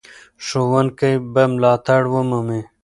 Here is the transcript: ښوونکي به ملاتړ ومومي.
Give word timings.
ښوونکي 0.45 1.11
به 1.33 1.43
ملاتړ 1.53 2.01
ومومي. 2.13 2.61